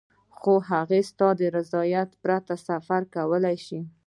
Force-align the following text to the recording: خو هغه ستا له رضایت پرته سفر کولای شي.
خو 0.37 0.53
هغه 0.69 0.99
ستا 1.09 1.29
له 1.39 1.45
رضایت 1.57 2.09
پرته 2.23 2.53
سفر 2.67 3.01
کولای 3.15 3.57
شي. 3.65 3.79